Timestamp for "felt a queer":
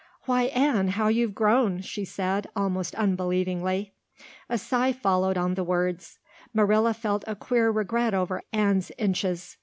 6.95-7.69